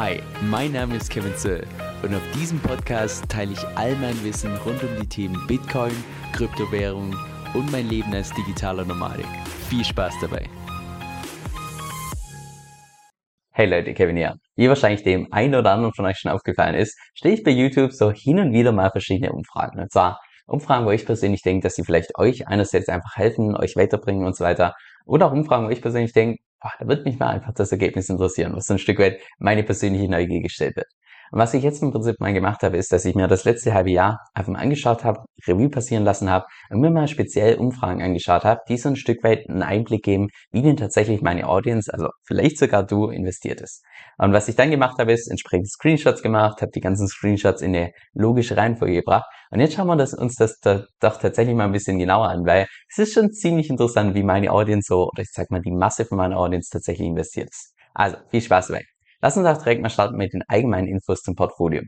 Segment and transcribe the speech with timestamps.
[0.00, 1.66] Hi, mein Name ist Kevin Zöll
[2.04, 5.90] und auf diesem Podcast teile ich all mein Wissen rund um die Themen Bitcoin,
[6.32, 7.16] Kryptowährung
[7.52, 9.26] und mein Leben als digitaler Nomadik.
[9.68, 10.48] Viel Spaß dabei!
[13.50, 14.36] Hey Leute, Kevin hier.
[14.54, 17.92] Wie wahrscheinlich dem einen oder anderen von euch schon aufgefallen ist, stehe ich bei YouTube
[17.92, 19.80] so hin und wieder mal verschiedene Umfragen.
[19.80, 23.74] Und zwar Umfragen, wo ich persönlich denke, dass sie vielleicht euch einerseits einfach helfen, euch
[23.74, 24.76] weiterbringen und so weiter.
[25.06, 26.38] Oder auch Umfragen, wo ich persönlich denke,
[26.78, 30.08] da wird mich mal einfach das Ergebnis interessieren, was so ein Stück weit meine persönliche
[30.08, 30.88] Neugier gestellt wird.
[31.30, 33.74] Und was ich jetzt im Prinzip mal gemacht habe, ist, dass ich mir das letzte
[33.74, 38.02] halbe Jahr einfach mal angeschaut habe, Revue passieren lassen habe und mir mal speziell Umfragen
[38.02, 41.92] angeschaut habe, die so ein Stück weit einen Einblick geben, wie denn tatsächlich meine Audience,
[41.92, 43.84] also vielleicht sogar du, investiert ist.
[44.18, 47.74] Und was ich dann gemacht habe, ist entsprechend Screenshots gemacht, habe die ganzen Screenshots in
[47.74, 49.26] eine logische Reihenfolge gebracht.
[49.50, 52.44] Und jetzt schauen wir das, uns das da, doch tatsächlich mal ein bisschen genauer an,
[52.44, 55.70] weil es ist schon ziemlich interessant, wie meine Audience so, oder ich sag mal, die
[55.70, 57.74] Masse von meiner Audience tatsächlich investiert ist.
[57.94, 58.97] Also, viel Spaß dabei.
[59.20, 61.82] Lass uns auch direkt mal starten mit den allgemeinen Infos zum Portfolio.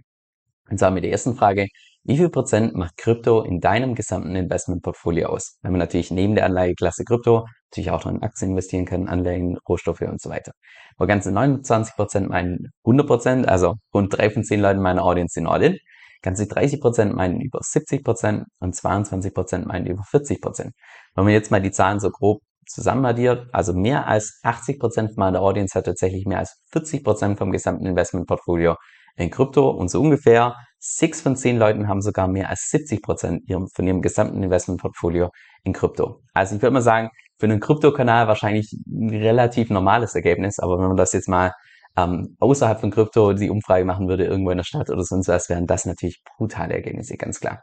[0.68, 1.66] Und zwar mit der ersten Frage,
[2.02, 5.58] wie viel Prozent macht Krypto in deinem gesamten Investmentportfolio aus?
[5.62, 9.58] Wenn man natürlich neben der Anlageklasse Krypto natürlich auch noch in Aktien investieren kann, Anleihen,
[9.68, 10.52] Rohstoffe und so weiter.
[10.96, 15.34] Aber ganze 29 Prozent meinen 100 Prozent, also rund drei von zehn Leuten meiner Audience
[15.34, 15.78] sind all in.
[16.22, 20.72] Ganze 30 Prozent meinen über 70 Prozent und 22 Prozent meinen über 40 Prozent.
[21.14, 25.16] Wenn man jetzt mal die Zahlen so grob zusammen addiert, also mehr als 80 Prozent
[25.16, 28.76] meiner Audience hat tatsächlich mehr als 40 Prozent vom gesamten Investmentportfolio
[29.16, 33.42] in Krypto und so ungefähr sechs von zehn Leuten haben sogar mehr als 70 Prozent
[33.74, 35.30] von ihrem gesamten Investmentportfolio
[35.62, 36.22] in Krypto.
[36.32, 40.88] Also ich würde mal sagen, für einen Krypto-Kanal wahrscheinlich ein relativ normales Ergebnis, aber wenn
[40.88, 41.52] man das jetzt mal
[41.96, 45.48] ähm, außerhalb von Krypto die Umfrage machen würde, irgendwo in der Stadt oder sonst was,
[45.48, 47.62] wären das natürlich brutale Ergebnisse, ganz klar.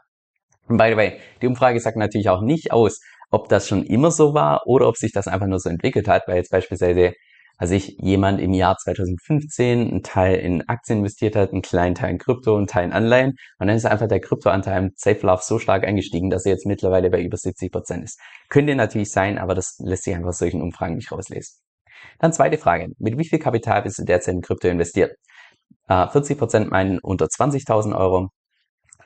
[0.68, 4.10] Und by the way, die Umfrage sagt natürlich auch nicht aus, ob das schon immer
[4.10, 7.12] so war oder ob sich das einfach nur so entwickelt hat, weil jetzt beispielsweise,
[7.56, 12.12] als ich jemand im Jahr 2015 einen Teil in Aktien investiert hat, einen kleinen Teil
[12.12, 15.42] in Krypto, einen Teil in Anleihen und dann ist einfach der Kryptoanteil im Safe Love
[15.42, 18.20] so stark angestiegen, dass er jetzt mittlerweile bei über 70 Prozent ist.
[18.48, 21.56] Könnte natürlich sein, aber das lässt sich einfach solchen Umfragen nicht rauslesen.
[22.20, 22.88] Dann zweite Frage.
[22.98, 25.12] Mit wie viel Kapital bist du derzeit in Krypto investiert?
[25.88, 28.28] 40 äh, Prozent meinen unter 20.000 Euro,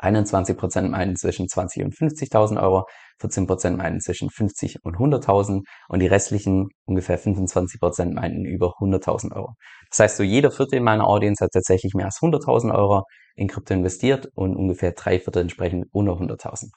[0.02, 2.84] 21% meinen zwischen 20 und 50.000 Euro,
[3.20, 9.54] 14% meinen zwischen 50 und 100.000 und die restlichen ungefähr 25% meinen über 100.000 Euro.
[9.90, 13.04] Das heißt, so jeder Vierte in meiner Audience hat tatsächlich mehr als 100.000 Euro
[13.36, 16.70] in Krypto investiert und ungefähr drei Viertel entsprechend unter 100.000.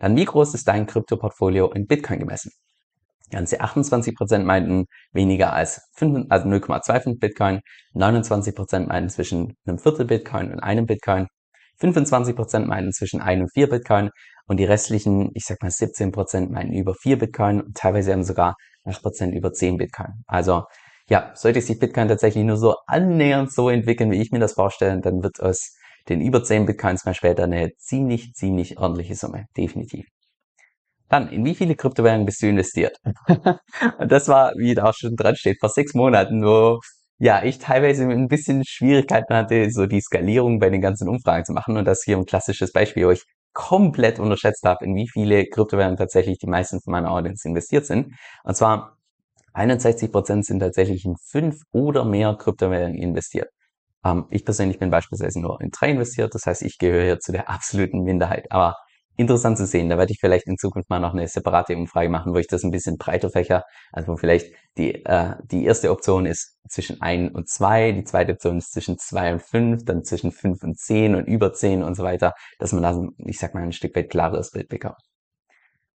[0.00, 2.52] Dann, wie groß ist dein Krypto-Portfolio in Bitcoin gemessen?
[3.30, 7.60] Ganze 28% meinten weniger als 5, also 0,25 Bitcoin,
[7.94, 11.26] 29% meinten zwischen einem Viertel Bitcoin und einem Bitcoin
[11.80, 14.10] 25% meinen zwischen 1 und 4 Bitcoin
[14.46, 18.54] und die restlichen, ich sag mal 17% meinen über 4 Bitcoin und teilweise haben sogar
[18.84, 20.24] 8% über 10 Bitcoin.
[20.26, 20.64] Also
[21.08, 25.00] ja, sollte sich Bitcoin tatsächlich nur so annähernd so entwickeln, wie ich mir das vorstelle,
[25.00, 25.74] dann wird aus
[26.08, 29.46] den über 10 Bitcoins mal später eine ziemlich, ziemlich ordentliche Summe.
[29.56, 30.06] Definitiv.
[31.08, 32.98] Dann, in wie viele Kryptowährungen bist du investiert?
[33.98, 36.80] und das war, wie da auch schon dran steht, vor sechs Monaten, wo
[37.18, 41.52] ja, ich teilweise ein bisschen Schwierigkeiten hatte, so die Skalierung bei den ganzen Umfragen zu
[41.52, 45.46] machen und das hier ein klassisches Beispiel, wo ich komplett unterschätzt habe, in wie viele
[45.46, 48.14] Kryptowährungen tatsächlich die meisten von meiner Audience investiert sind.
[48.44, 48.96] Und zwar
[49.52, 53.48] 61 Prozent sind tatsächlich in fünf oder mehr Kryptowährungen investiert.
[54.04, 57.32] Ähm, ich persönlich bin beispielsweise nur in drei investiert, das heißt, ich gehöre hier zu
[57.32, 58.46] der absoluten Minderheit.
[58.50, 58.76] Aber
[59.18, 59.88] interessant zu sehen.
[59.88, 62.62] Da werde ich vielleicht in Zukunft mal noch eine separate Umfrage machen, wo ich das
[62.62, 63.64] ein bisschen breiter fächer.
[63.92, 68.32] Also wo vielleicht die, äh, die erste Option ist zwischen ein und zwei, die zweite
[68.32, 71.96] Option ist zwischen zwei und fünf, dann zwischen fünf und zehn und über zehn und
[71.96, 75.00] so weiter, dass man da, ich sag mal, ein Stück weit klareres Bild bekommt.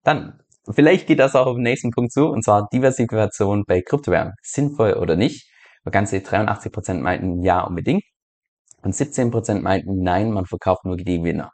[0.02, 0.38] Dann,
[0.70, 4.34] vielleicht geht das auch auf den nächsten Punkt zu, und zwar Diversifikation bei Kryptowährungen.
[4.42, 5.50] Sinnvoll oder nicht?
[5.90, 8.04] Ganze 83% meinten ja unbedingt
[8.82, 11.50] und 17% meinten nein, man verkauft nur die Gewinner.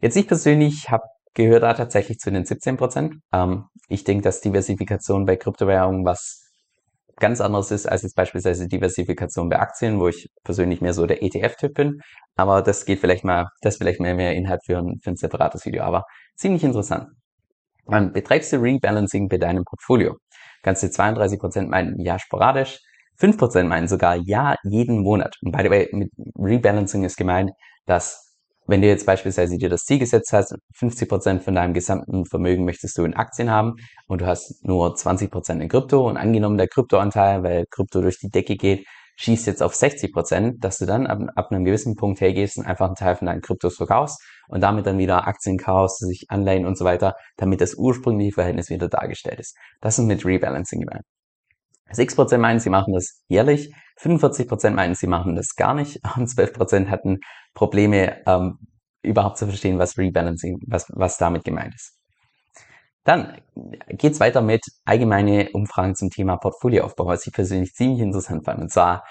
[0.00, 1.04] Jetzt ich persönlich habe
[1.34, 3.14] gehört da tatsächlich zu den 17 Prozent.
[3.32, 6.44] Ähm, ich denke, dass Diversifikation bei Kryptowährungen was
[7.16, 11.22] ganz anderes ist als jetzt beispielsweise Diversifikation bei Aktien, wo ich persönlich mehr so der
[11.22, 12.00] ETF-Typ bin.
[12.36, 15.64] Aber das geht vielleicht mal, das vielleicht mehr, mehr Inhalt für ein, für ein separates
[15.66, 15.82] Video.
[15.82, 16.04] Aber
[16.36, 17.08] ziemlich interessant.
[17.90, 20.16] Ähm, betreibst du Rebalancing bei deinem Portfolio?
[20.62, 22.78] Ganze 32 Prozent meinen ja sporadisch,
[23.20, 25.36] 5% meinen sogar ja jeden Monat.
[25.42, 27.50] Und by the way, mit Rebalancing ist gemeint,
[27.86, 28.27] dass
[28.68, 32.66] wenn du jetzt beispielsweise dir das Ziel gesetzt hast, 50 Prozent von deinem gesamten Vermögen
[32.66, 33.76] möchtest du in Aktien haben
[34.06, 38.18] und du hast nur 20 Prozent in Krypto und angenommen der Kryptoanteil, weil Krypto durch
[38.18, 38.86] die Decke geht,
[39.16, 42.66] schießt jetzt auf 60%, Prozent, dass du dann ab, ab einem gewissen Punkt hergehst und
[42.66, 46.66] einfach einen Teil von deinen Kryptos verkaufst und damit dann wieder Aktien kaufst, sich Anleihen
[46.66, 49.56] und so weiter, damit das ursprüngliche Verhältnis wieder dargestellt ist.
[49.80, 51.04] Das ist mit Rebalancing gemeint.
[51.92, 56.88] 6% meinen, sie machen das jährlich, 45% meinen, sie machen das gar nicht und 12%
[56.88, 57.20] hatten
[57.54, 58.58] Probleme, ähm,
[59.02, 61.94] überhaupt zu verstehen, was Rebalancing, was, was damit gemeint ist.
[63.04, 63.40] Dann
[63.88, 68.60] geht's weiter mit allgemeine Umfragen zum Thema Portfolioaufbau, was ich persönlich ziemlich interessant fand.
[68.60, 69.04] Und zwar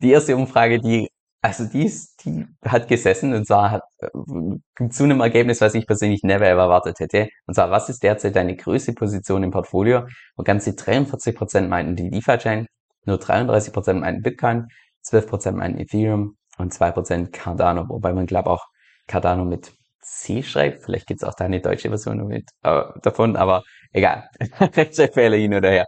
[0.00, 1.10] die erste Umfrage, die
[1.42, 5.86] also die, ist, die hat gesessen und zwar hat äh, zu einem Ergebnis, was ich
[5.86, 7.28] persönlich never ever erwartet hätte.
[7.46, 10.06] Und zwar, was ist derzeit deine größte Position im Portfolio?
[10.36, 12.66] Wo ganze 43% meinten die DeFi-Chain,
[13.06, 14.68] nur 33% meinten Bitcoin,
[15.04, 18.64] 12% meinten Ethereum und 2% Cardano, wobei man glaube auch
[19.08, 20.84] Cardano mit C schreibt.
[20.84, 24.28] Vielleicht gibt's auch da eine deutsche Version mit, äh, davon, aber egal.
[24.60, 25.86] Rechtschreibfehler hin oder her.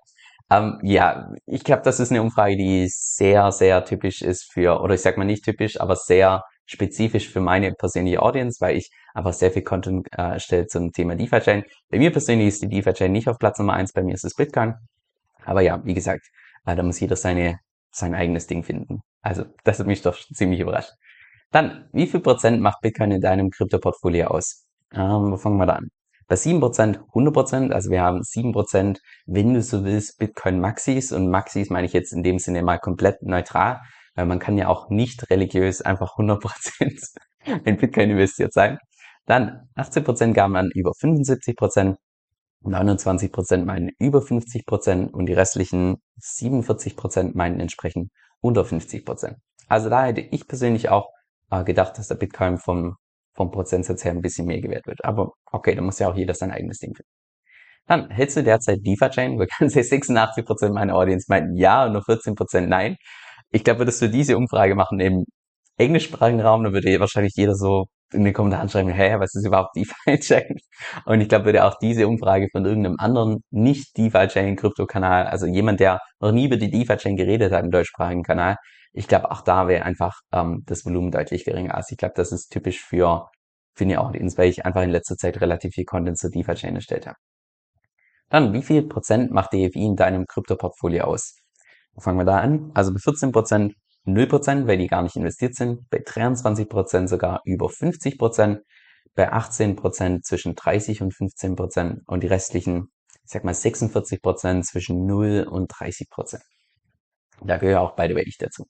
[0.50, 4.94] Ähm, ja, ich glaube, das ist eine Umfrage, die sehr, sehr typisch ist für, oder
[4.94, 9.32] ich sag mal nicht typisch, aber sehr spezifisch für meine persönliche Audience, weil ich einfach
[9.32, 11.64] sehr viel Content äh, zum Thema DeFi-Chain.
[11.90, 14.34] Bei mir persönlich ist die DeFi-Chain nicht auf Platz Nummer eins, bei mir ist es
[14.34, 14.74] Bitcoin.
[15.44, 16.26] Aber ja, wie gesagt,
[16.66, 17.58] äh, da muss jeder seine,
[17.90, 19.00] sein eigenes Ding finden.
[19.22, 20.92] Also, das hat mich doch ziemlich überrascht.
[21.50, 24.66] Dann, wie viel Prozent macht Bitcoin in deinem Krypto-Portfolio aus?
[24.92, 25.88] Ähm, wo fangen wir da an?
[26.26, 31.70] Bei 7% 100%, also wir haben 7%, wenn du so willst, Bitcoin Maxis und Maxis
[31.70, 33.80] meine ich jetzt in dem Sinne mal komplett neutral,
[34.14, 37.18] weil man kann ja auch nicht religiös einfach 100%
[37.64, 38.78] in Bitcoin investiert sein.
[39.26, 41.96] Dann 18% gaben an über 75%,
[42.62, 48.10] 29% meinen über 50% und die restlichen 47% meinen entsprechend
[48.40, 49.34] unter 50%.
[49.68, 51.08] Also da hätte ich persönlich auch
[51.50, 52.96] äh, gedacht, dass der Bitcoin vom
[53.34, 55.04] vom Prozentsatz her ein bisschen mehr gewährt wird.
[55.04, 57.10] Aber okay, da muss ja auch jeder sein eigenes Ding finden.
[57.86, 59.38] Dann hältst du derzeit DeFi-Chain?
[59.58, 62.96] Können sehen, 86% meiner Audience meinten ja und nur 14% nein.
[63.50, 65.24] Ich glaube, würdest du diese Umfrage machen im
[65.76, 69.76] englischsprachigen Raum, dann würde wahrscheinlich jeder so in den Kommentaren schreiben, hä, was ist überhaupt
[69.76, 70.56] DeFi-Chain?
[71.06, 76.00] Und ich glaube, würde auch diese Umfrage von irgendeinem anderen nicht DeFi-Chain-Krypto-Kanal, also jemand, der
[76.20, 78.56] noch nie über die DeFi-Chain geredet hat im deutschsprachigen Kanal,
[78.92, 81.74] ich glaube, auch da wäre einfach ähm, das Volumen deutlich geringer.
[81.74, 83.28] Also ich glaube, das ist typisch für,
[83.74, 87.06] für eine Audience, weil ich einfach in letzter Zeit relativ viel Content zur DeFi-Chain erstellt
[87.08, 87.16] habe.
[88.30, 91.36] Dann, wie viel Prozent macht DFI in deinem Krypto-Portfolio aus?
[91.98, 92.70] Fangen wir da an.
[92.74, 93.74] Also bei 14 Prozent
[94.04, 95.88] 0 Prozent, weil die gar nicht investiert sind.
[95.90, 98.60] Bei 23 Prozent sogar über 50 Prozent.
[99.14, 102.88] Bei 18 Prozent zwischen 30 und 15 Prozent und die restlichen,
[103.24, 106.42] ich sag mal 46 Prozent zwischen 0 und 30 Prozent.
[107.42, 108.66] Da gehöre auch beide ich dazu.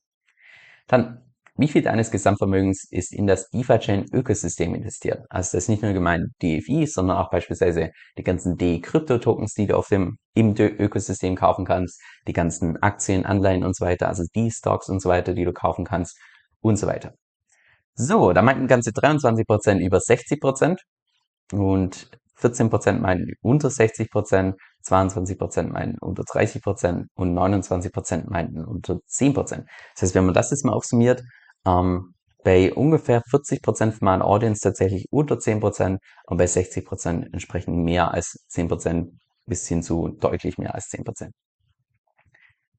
[0.87, 5.25] Dann, wie viel deines Gesamtvermögens ist in das DeFi-Chain-Ökosystem investiert?
[5.31, 9.77] Also das ist nicht nur gemeint DFI, sondern auch beispielsweise die ganzen D-Krypto-Tokens, die du
[9.77, 14.89] auf dem im Ökosystem kaufen kannst, die ganzen Aktien, Anleihen und so weiter, also D-Stocks
[14.89, 16.19] und so weiter, die du kaufen kannst
[16.61, 17.13] und so weiter.
[17.95, 20.79] So, da meinten ganze 23% über 60%
[21.53, 22.11] und
[22.41, 24.55] 14% meinen unter 60%,
[24.85, 29.35] 22% meinen unter 30% und 29% meinten unter 10%.
[29.35, 31.23] Das heißt, wenn man das jetzt mal aufsummiert,
[31.67, 32.15] ähm,
[32.45, 38.45] bei ungefähr 40% von meiner Audience tatsächlich unter 10% und bei 60% entsprechend mehr als
[38.51, 39.09] 10%
[39.47, 41.31] bis hin zu deutlich mehr als 10%.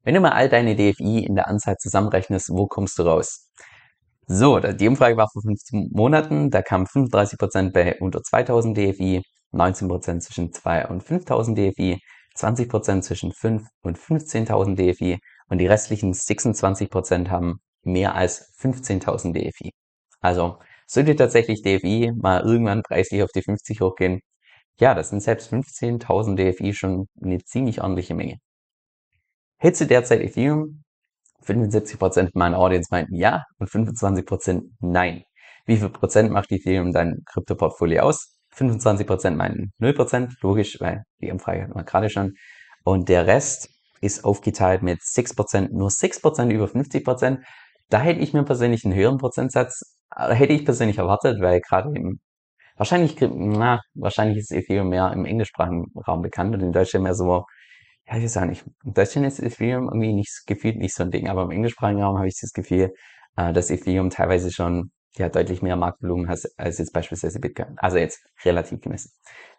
[0.04, 3.50] Wenn du mal all deine DFI in der Anzahl zusammenrechnest, wo kommst du raus?
[4.28, 9.22] So, die Umfrage war vor 15 Monaten, da kamen 35% bei unter 2000 DFI,
[9.52, 11.98] 19% zwischen 2 und 5000 DFI,
[12.36, 15.18] 20% zwischen 5 und 15.000 DFI
[15.48, 19.72] und die restlichen 26% haben mehr als 15.000 DFI.
[20.20, 24.20] Also sollte tatsächlich DFI mal irgendwann preislich auf die 50 hochgehen,
[24.78, 28.38] ja, das sind selbst 15.000 DFI schon eine ziemlich ordentliche Menge.
[29.62, 30.82] Du derzeit Ethereum?
[31.44, 35.22] 75% meiner Audience meinten ja und 25% nein.
[35.64, 38.36] Wie viel Prozent macht Ethereum dein Krypto-Portfolio aus?
[38.54, 42.34] 25% meinen 0%, logisch, weil die Umfrage hatten wir gerade schon.
[42.84, 47.38] Und der Rest ist aufgeteilt mit 6%, nur 6% über 50%.
[47.88, 51.90] Da hätte ich mir persönlich einen höheren Prozentsatz, äh, hätte ich persönlich erwartet, weil gerade
[51.94, 52.20] im,
[52.76, 57.44] wahrscheinlich, na, wahrscheinlich ist Ethereum mehr im englischsprachigen Raum bekannt und in Deutschland mehr so,
[58.06, 61.28] ja, ich auch nicht, in Deutschland ist Ethereum irgendwie nicht, gefühlt nicht so ein Ding,
[61.28, 62.92] aber im englischsprachigen Raum habe ich das Gefühl,
[63.36, 67.76] äh, dass Ethereum teilweise schon ja deutlich mehr Marktvolumen hast als jetzt beispielsweise Bitcoin.
[67.78, 69.10] Also jetzt relativ gemessen.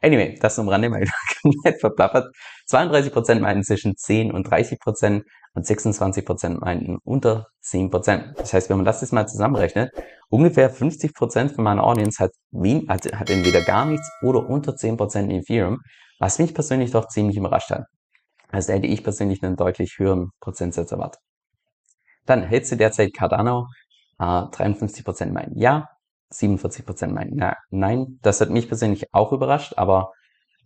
[0.02, 1.04] Anyway, das zum Rande mal
[1.42, 2.34] komplett verplappert.
[2.70, 5.24] 32% meinten zwischen 10 und 30%
[5.54, 8.36] und 26% meinten unter 10%.
[8.38, 9.92] Das heißt, wenn man das jetzt mal zusammenrechnet,
[10.30, 15.24] ungefähr 50% von meiner Audience hat, wen, hat, hat entweder gar nichts oder unter 10%
[15.24, 15.80] in Ethereum,
[16.20, 17.86] was mich persönlich doch ziemlich überrascht hat.
[18.50, 21.22] Also hätte ich persönlich einen deutlich höheren Prozentsatz erwartet.
[22.26, 23.68] Dann hältst du derzeit Cardano
[24.20, 25.90] äh, 53% meinen ja,
[26.32, 28.20] 47% meinen na, nein.
[28.22, 30.12] Das hat mich persönlich auch überrascht, aber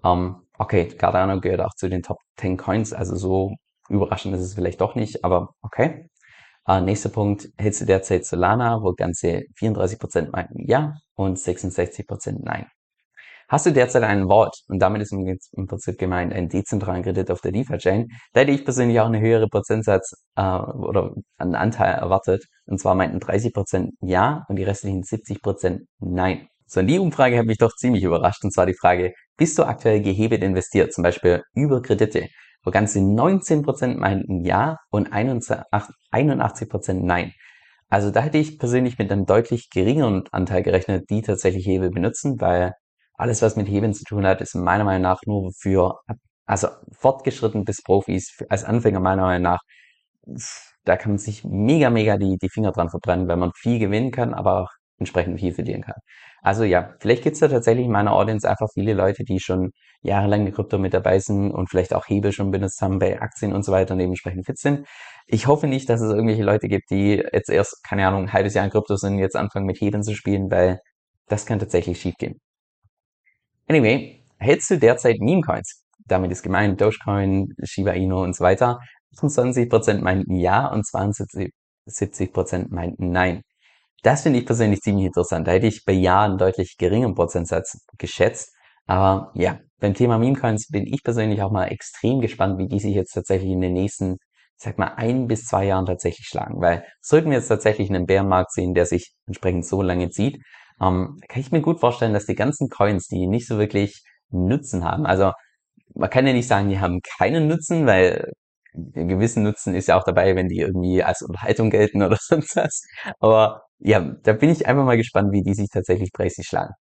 [0.04, 3.56] ähm, okay, Cardano gehört auch zu den Top 10 Coins, also so
[3.90, 6.10] überraschend ist es vielleicht doch nicht, aber okay.
[6.68, 12.68] Äh, nächster Punkt, hältst du derzeit Solana, wo ganze 34% meinten ja und 66% nein.
[13.52, 17.42] Hast du derzeit einen Wort, und damit ist im Prinzip gemeint einen dezentralen Kredit auf
[17.42, 22.46] der DeFi-Chain, da hätte ich persönlich auch eine höhere Prozentsatz äh, oder einen Anteil erwartet.
[22.66, 26.48] Und zwar meinten 30% ja und die restlichen 70% nein.
[26.66, 28.42] So, und die Umfrage hat mich doch ziemlich überrascht.
[28.46, 32.30] Und zwar die Frage, bist du aktuell gehebelt investiert, zum Beispiel über Kredite?
[32.64, 37.34] Wo ganze 19% meinten ja und 81% nein.
[37.90, 42.40] Also da hätte ich persönlich mit einem deutlich geringeren Anteil gerechnet, die tatsächlich Hebel benutzen,
[42.40, 42.76] weil
[43.22, 46.00] alles, was mit Hebeln zu tun hat, ist meiner Meinung nach nur für,
[46.46, 49.62] also fortgeschritten bis Profis, als Anfänger meiner Meinung nach,
[50.86, 54.12] da kann man sich mega, mega die, die Finger dran verbrennen, weil man viel gewinnen
[54.12, 55.96] kann, aber auch entsprechend viel verlieren kann.
[56.42, 60.48] Also ja, vielleicht gibt's da tatsächlich in meiner Audience einfach viele Leute, die schon jahrelang
[60.48, 63.64] in Krypto mit dabei sind und vielleicht auch Hebel schon benutzt haben bei Aktien und
[63.64, 64.88] so weiter und dementsprechend fit sind.
[65.28, 68.56] Ich hoffe nicht, dass es irgendwelche Leute gibt, die jetzt erst, keine Ahnung, ein halbes
[68.56, 70.80] Jahr in Krypto sind, jetzt anfangen mit Hebeln zu spielen, weil
[71.28, 72.40] das kann tatsächlich schiefgehen.
[73.72, 75.86] Anyway, hältst du derzeit Meme-Coins?
[76.06, 78.80] Damit ist gemeint Dogecoin, Shiba Inu und so weiter.
[79.18, 83.44] 25% meinten ja und 72% meinten nein.
[84.04, 85.48] Das finde ich persönlich ziemlich interessant.
[85.48, 88.54] Da hätte ich bei Ja einen deutlich geringeren Prozentsatz geschätzt.
[88.88, 92.94] Aber ja, beim Thema Meme-Coins bin ich persönlich auch mal extrem gespannt, wie die sich
[92.94, 96.60] jetzt tatsächlich in den nächsten, ich sag mal, ein bis zwei Jahren tatsächlich schlagen.
[96.60, 100.44] Weil sollten wir jetzt tatsächlich einen Bärenmarkt sehen, der sich entsprechend so lange zieht,
[100.82, 104.84] ähm, kann ich mir gut vorstellen, dass die ganzen Coins, die nicht so wirklich Nutzen
[104.84, 105.32] haben, also
[105.94, 108.32] man kann ja nicht sagen, die haben keinen Nutzen, weil
[108.74, 112.56] einen gewissen Nutzen ist ja auch dabei, wenn die irgendwie als Unterhaltung gelten oder sonst
[112.56, 112.84] was.
[113.20, 116.74] Aber ja, da bin ich einfach mal gespannt, wie die sich tatsächlich preislich schlagen.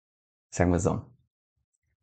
[0.51, 1.01] Sagen wir so.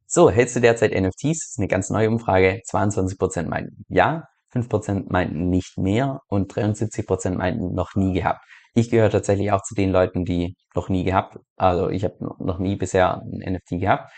[0.07, 1.41] So, hältst du derzeit NFTs?
[1.41, 2.61] Das ist eine ganz neue Umfrage.
[2.69, 8.41] 22% meinten ja, 5% meinten nicht mehr und 73% meinten noch nie gehabt.
[8.76, 11.38] Ich gehöre tatsächlich auch zu den Leuten, die noch nie gehabt.
[11.56, 14.12] Also ich habe noch nie bisher ein NFT gehabt.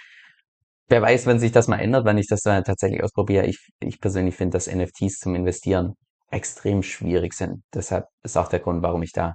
[0.88, 3.47] Wer weiß, wenn sich das mal ändert, wenn ich das dann tatsächlich ausprobiere.
[3.47, 5.95] Ich, ich persönlich finde, dass NFTs zum Investieren
[6.33, 7.62] extrem schwierig sind.
[7.73, 9.35] Deshalb ist auch der Grund, warum ich da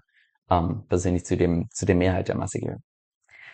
[0.50, 2.80] ähm, persönlich zu dem zu der Mehrheit der Masse gehöre.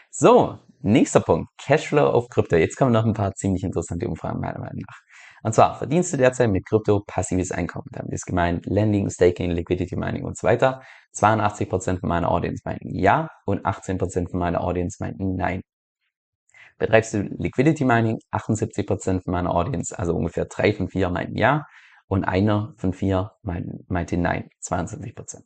[0.09, 1.49] So, nächster Punkt.
[1.61, 2.55] Cashflow auf Krypto.
[2.55, 4.97] Jetzt kommen noch ein paar ziemlich interessante Umfragen meiner Meinung nach.
[5.43, 7.87] Und zwar verdienst du derzeit mit Krypto passives Einkommen.
[7.91, 10.81] Damit ist gemeint Lending, Staking, Liquidity Mining und so weiter.
[11.15, 15.61] 82% von meiner Audience meinten ja und 18% von meiner Audience meinten nein.
[16.77, 18.19] Betreibst du Liquidity Mining?
[18.31, 21.65] 78% von meiner Audience, also ungefähr drei von vier meinten ja
[22.07, 25.43] und einer von vier meinte nein, 22%.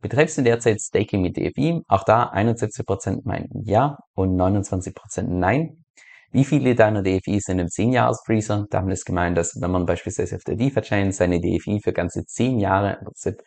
[0.00, 1.82] Betreibst du derzeit Staking mit DFI?
[1.86, 5.84] Auch da 71% meinten ja und 29% nein.
[6.32, 8.66] Wie viele deiner DFI sind im 10-Jahres-Freezer?
[8.70, 12.60] Damit ist gemeint, dass wenn man beispielsweise auf der DeFi-Chain seine DFI für ganze 10
[12.60, 13.42] Jahre Prinzip,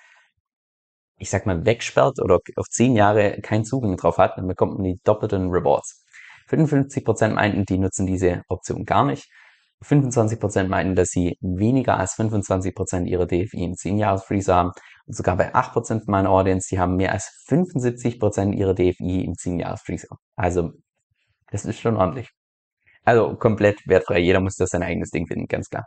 [1.17, 4.83] ich sag mal, wegsperrt oder auf 10 Jahre keinen Zugang drauf hat, dann bekommt man
[4.83, 6.03] die doppelten Rewards.
[6.49, 9.29] 55% meinten, die nutzen diese Option gar nicht.
[9.85, 14.71] 25% meinten, dass sie weniger als 25% ihrer DFI im 10-Jahres-Freezer haben.
[15.05, 20.17] Und sogar bei 8% meiner Audience, die haben mehr als 75% ihrer DFI im 10-Jahres-Freezer.
[20.35, 20.71] Also,
[21.49, 22.29] das ist schon ordentlich.
[23.03, 24.19] Also komplett wertfrei.
[24.19, 25.85] Jeder muss das sein eigenes Ding finden, ganz klar.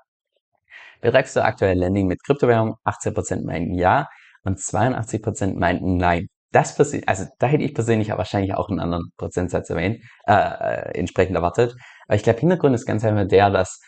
[1.00, 2.76] Betreibst du aktuell Landing mit Kryptowährung?
[2.84, 4.08] 18% meinten ja
[4.44, 6.28] und 82% meinten nein.
[6.52, 10.98] Das also da hätte ich persönlich aber wahrscheinlich auch einen anderen Prozentsatz erwähnt, äh, äh,
[10.98, 11.74] entsprechend erwartet.
[12.06, 13.80] Aber ich glaube, Hintergrund ist ganz einfach der, dass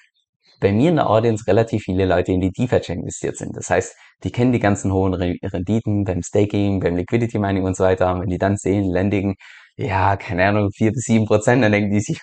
[0.61, 3.57] bei mir in der Audience relativ viele Leute in die DeFi-Chain investiert sind.
[3.57, 3.95] Das heißt,
[4.25, 8.13] die kennen die ganzen hohen Renditen beim Staking, beim Liquidity Mining und so weiter.
[8.13, 9.37] Und wenn die dann sehen, Landing,
[9.77, 12.21] ja, keine Ahnung, vier bis sieben Prozent, dann denken die sich,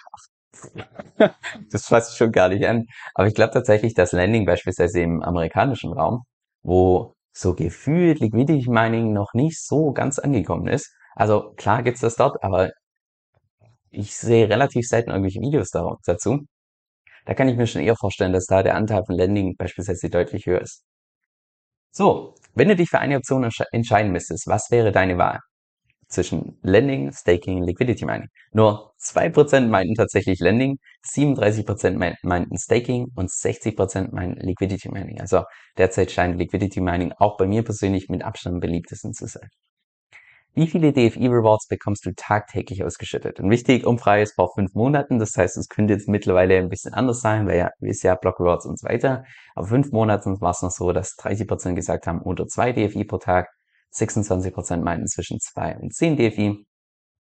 [1.71, 2.85] das fasst schon gar nicht an.
[3.13, 6.23] Aber ich glaube tatsächlich, dass Landing beispielsweise im amerikanischen Raum,
[6.63, 10.91] wo so gefühlt Liquidity Mining noch nicht so ganz angekommen ist.
[11.15, 12.71] Also klar gibt's das dort, aber
[13.89, 16.45] ich sehe relativ selten irgendwelche Videos dazu.
[17.25, 20.45] Da kann ich mir schon eher vorstellen, dass da der Anteil von Landing beispielsweise deutlich
[20.45, 20.83] höher ist.
[21.91, 25.39] So, wenn du dich für eine Option entscheiden müsstest, was wäre deine Wahl?
[26.15, 28.29] Zwischen Lending, Staking, Liquidity Mining.
[28.51, 35.21] Nur 2% meinten tatsächlich Lending, 37% meinten Staking und 60% meinten Liquidity Mining.
[35.21, 35.43] Also
[35.77, 39.49] derzeit scheint Liquidity Mining auch bei mir persönlich mit Abstand am beliebtesten zu sein.
[40.57, 43.41] Wie viele DFI Rewards bekommst du tagtäglich ausgeschüttet?
[43.41, 45.19] Und wichtig, Umfrage ist vor fünf Monaten.
[45.19, 48.39] Das heißt, es könnte jetzt mittlerweile ein bisschen anders sein, weil ja, ist ja Block
[48.39, 49.25] Rewards und so weiter.
[49.53, 53.17] Aber fünf Monaten war es noch so, dass 30% gesagt haben, unter zwei DFI pro
[53.17, 53.49] Tag.
[53.95, 56.65] 26% meinten zwischen 2 und 10 DFI,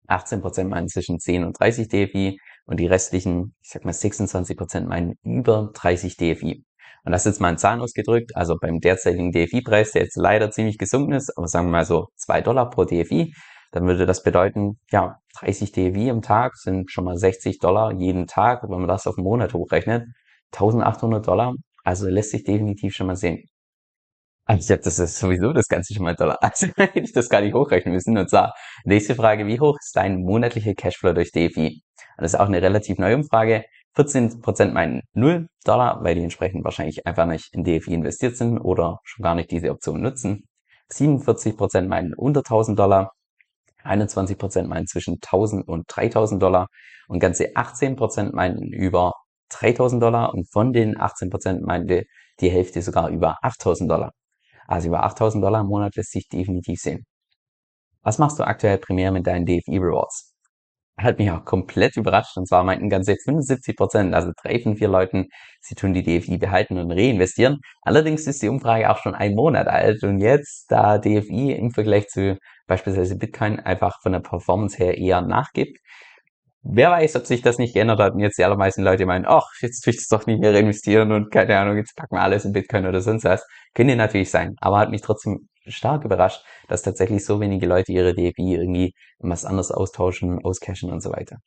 [0.07, 5.15] 18% meinten zwischen 10 und 30 DFI und die restlichen, ich sag mal 26% meinen
[5.23, 6.63] über 30 DFI.
[7.05, 10.51] Und das ist jetzt mal in Zahlen ausgedrückt, also beim derzeitigen DFI-Preis, der jetzt leider
[10.51, 13.33] ziemlich gesunken ist, aber sagen wir mal so zwei Dollar pro DFI,
[13.71, 18.27] dann würde das bedeuten, ja, 30 DFI im Tag sind schon mal 60 Dollar jeden
[18.27, 18.63] Tag.
[18.63, 20.07] Wenn man das auf einen Monat hochrechnet,
[20.53, 23.43] 1800 Dollar, also lässt sich definitiv schon mal sehen.
[24.49, 26.39] Also ich glaube, das ist sowieso das Ganze schon mal Dollar.
[26.41, 28.17] Also hätte ich das gar nicht hochrechnen müssen.
[28.17, 31.83] Und zwar, nächste Frage, wie hoch ist dein monatlicher Cashflow durch DFI?
[32.17, 33.65] Und das ist auch eine relativ neue Umfrage.
[33.95, 38.97] 14% meinen 0 Dollar, weil die entsprechend wahrscheinlich einfach nicht in DFI investiert sind oder
[39.03, 40.47] schon gar nicht diese Option nutzen.
[40.91, 43.11] 47% meinen unter 1000 Dollar.
[43.83, 46.69] 21% meinen zwischen 1000 und 3000 Dollar.
[47.07, 49.13] Und ganze 18% meinten über
[49.49, 50.33] 3000 Dollar.
[50.33, 52.05] Und von den 18% meinte
[52.39, 54.11] die Hälfte sogar über 8000 Dollar.
[54.69, 57.05] Also über 8000 Dollar im Monat lässt sich definitiv sehen.
[58.03, 60.35] Was machst du aktuell primär mit deinen DFI Rewards?
[60.97, 64.89] Hat mich auch komplett überrascht und zwar meinten ganze 75 Prozent, also drei von vier
[64.89, 65.27] Leuten,
[65.61, 67.59] sie tun die DFI behalten und reinvestieren.
[67.81, 72.07] Allerdings ist die Umfrage auch schon ein Monat alt und jetzt, da DFI im Vergleich
[72.07, 75.79] zu beispielsweise Bitcoin einfach von der Performance her eher nachgibt,
[76.61, 79.47] Wer weiß, ob sich das nicht geändert hat und jetzt die allermeisten Leute meinen, ach,
[79.61, 82.43] jetzt tue ich das doch nicht mehr reinvestieren und keine Ahnung, jetzt packen wir alles
[82.43, 83.45] in Bitcoin oder sonst was.
[83.73, 88.13] Könnte natürlich sein, aber hat mich trotzdem stark überrascht, dass tatsächlich so wenige Leute ihre
[88.13, 91.37] DFI irgendwie was anderes austauschen, auscashen und so weiter.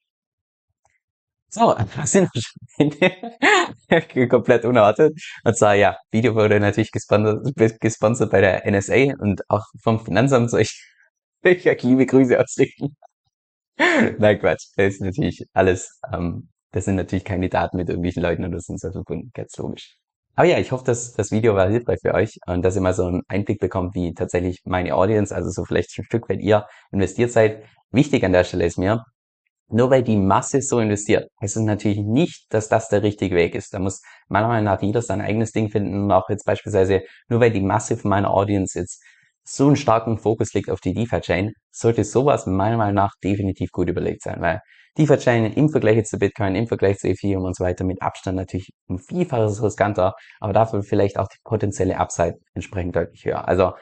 [1.54, 5.12] So, was sind wir komplett unerwartet.
[5.44, 7.46] Und zwar, ja, Video wurde natürlich gesponsert,
[7.80, 10.82] gesponsert bei der NSA und auch vom Finanzamt soll ich,
[11.42, 12.96] ich liebe Grüße ausrichten.
[14.18, 14.68] Nein, Quatsch.
[14.76, 18.84] Das ist natürlich alles, ähm, das sind natürlich keine Daten mit irgendwelchen Leuten oder sonst
[18.84, 19.96] was verbunden, ganz logisch.
[20.34, 22.94] Aber ja, ich hoffe, dass das Video war hilfreich für euch und dass ihr mal
[22.94, 26.66] so einen Einblick bekommt, wie tatsächlich meine Audience, also so vielleicht ein Stück weit ihr
[26.90, 27.64] investiert seid.
[27.90, 29.04] Wichtig an der Stelle ist mir,
[29.68, 33.54] nur weil die Masse so investiert, heißt es natürlich nicht, dass das der richtige Weg
[33.54, 33.74] ist.
[33.74, 37.40] Da muss meiner Meinung nach jeder sein eigenes Ding finden und auch jetzt beispielsweise, nur
[37.40, 39.02] weil die Masse von meiner Audience jetzt
[39.44, 43.88] so einen starken Fokus liegt auf die DeFi-Chain, sollte sowas meiner Meinung nach definitiv gut
[43.88, 44.60] überlegt sein, weil
[44.98, 48.70] DeFi-Chain im Vergleich zu Bitcoin, im Vergleich zu Ethereum und so weiter mit Abstand natürlich
[48.88, 53.48] ein Vielfaches riskanter, aber dafür vielleicht auch die potenzielle Upside entsprechend deutlich höher.
[53.48, 53.72] Also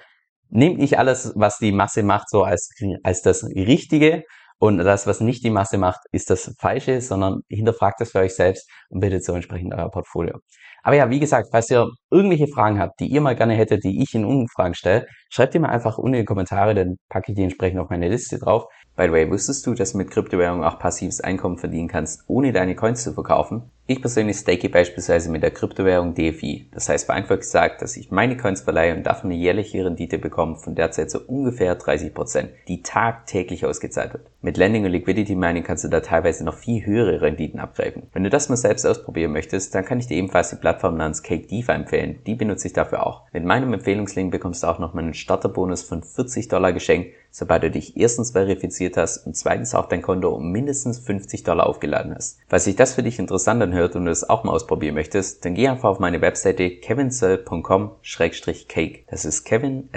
[0.49, 2.71] nehmt nicht alles, was die Masse macht, so als,
[3.03, 4.25] als das Richtige
[4.61, 8.35] und das, was nicht die Masse macht, ist das Falsche, sondern hinterfragt das für euch
[8.35, 10.39] selbst und bildet so entsprechend euer Portfolio.
[10.83, 14.03] Aber ja, wie gesagt, falls ihr irgendwelche Fragen habt, die ihr mal gerne hättet, die
[14.03, 17.37] ich in Umfragen stelle, schreibt die mal einfach unten in die Kommentare, dann packe ich
[17.37, 18.67] die entsprechend auf meine Liste drauf.
[18.97, 22.53] By the way, wusstest du, dass du mit Kryptowährungen auch passives Einkommen verdienen kannst, ohne
[22.53, 23.71] deine Coins zu verkaufen?
[23.91, 26.69] Ich persönlich stake beispielsweise mit der Kryptowährung DFI.
[26.71, 30.55] Das heißt vereinfacht gesagt, dass ich meine Coins verleihe und davon eine jährliche Rendite bekomme
[30.55, 34.27] von derzeit so ungefähr 30%, die tagtäglich ausgezahlt wird.
[34.43, 38.05] Mit Lending und Liquidity Mining kannst du da teilweise noch viel höhere Renditen abgreifen.
[38.13, 41.25] Wenn du das mal selbst ausprobieren möchtest, dann kann ich dir ebenfalls die Plattform namens
[41.25, 42.21] Cake DeFi empfehlen.
[42.29, 43.23] Die benutze ich dafür auch.
[43.33, 47.71] Mit meinem Empfehlungslink bekommst du auch noch einen Starterbonus von 40 Dollar geschenkt sobald du
[47.71, 52.39] dich erstens verifiziert hast und zweitens auch dein Konto um mindestens 50 Dollar aufgeladen hast.
[52.49, 55.55] Falls sich das für dich interessant anhört und du es auch mal ausprobieren möchtest, dann
[55.55, 59.05] geh einfach auf meine Webseite kevinsoe.com-cake.
[59.09, 59.89] Das ist kevin,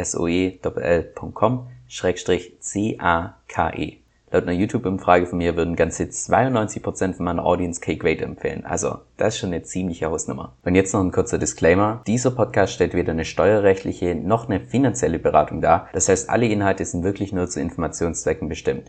[2.59, 4.03] c-a-k-e.
[4.33, 8.65] Laut einer YouTube-Umfrage von mir würden ganze 92% von meiner Audience Cake Weight empfehlen.
[8.65, 10.53] Also, das ist schon eine ziemliche Hausnummer.
[10.65, 12.01] Und jetzt noch ein kurzer Disclaimer.
[12.07, 15.87] Dieser Podcast stellt weder eine steuerrechtliche noch eine finanzielle Beratung dar.
[15.93, 18.81] Das heißt, alle Inhalte sind wirklich nur zu Informationszwecken bestimmt.